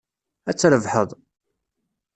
[0.49, 1.09] Ad trebḥeḍ.